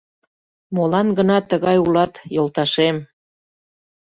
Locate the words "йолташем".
2.35-2.97